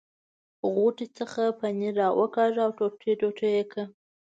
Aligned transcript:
غوټې 0.73 1.07
څخه 1.17 1.41
پنیر 1.59 1.93
را 2.01 2.07
وکاږه 2.19 2.61
او 2.65 2.71
ټوټې 2.77 3.11
ټوټې 3.19 3.49
یې 3.57 3.63
کړ. 3.71 3.77